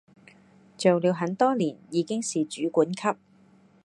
[0.79, 3.09] 做了很多年，已經是主管級